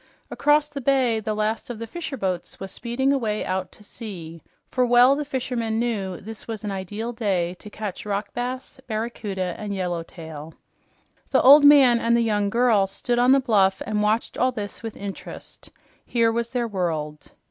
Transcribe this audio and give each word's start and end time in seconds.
Across 0.31 0.69
the 0.69 0.81
bay 0.81 1.19
the 1.19 1.35
last 1.35 1.69
of 1.69 1.77
the 1.77 1.85
fisherboats 1.85 2.59
was 2.59 2.71
speeding 2.71 3.13
away 3.13 3.45
out 3.45 3.71
to 3.73 3.83
sea, 3.83 4.41
for 4.67 4.83
well 4.83 5.15
the 5.15 5.23
fishermen 5.23 5.77
knew 5.77 6.19
this 6.19 6.47
was 6.47 6.63
an 6.63 6.71
ideal 6.71 7.13
day 7.13 7.53
to 7.59 7.69
catch 7.69 8.03
rockbass, 8.03 8.79
barracuda 8.87 9.53
and 9.59 9.75
yellowtail. 9.75 10.55
The 11.29 11.43
old 11.43 11.63
man 11.65 11.99
and 11.99 12.17
the 12.17 12.21
young 12.23 12.49
girl 12.49 12.87
stood 12.87 13.19
on 13.19 13.31
the 13.31 13.39
bluff 13.39 13.79
and 13.85 14.01
watched 14.01 14.39
all 14.39 14.51
this 14.51 14.81
with 14.81 14.97
interest. 14.97 15.69
Here 16.03 16.31
was 16.31 16.49
their 16.49 16.67
world. 16.67 17.33